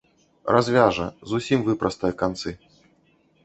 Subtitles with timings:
[0.55, 2.59] Развяжа, зусім выпрастае канцы.